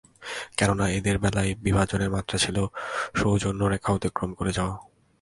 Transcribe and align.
কেননা, 0.57 0.85
এঁদের 0.89 1.15
বেলায় 1.19 1.51
বিভাজনের 1.55 2.09
মাত্রা 2.09 2.37
ছিল 2.37 2.57
সৌজন্য 3.15 3.61
রেখা 3.63 3.89
অতিক্রম 3.93 4.31
করে 4.33 4.51
যাওয়া। 4.53 4.75